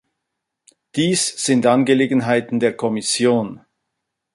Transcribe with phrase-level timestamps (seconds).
[0.95, 3.61] Dies sind Angelegenheiten der Kommission.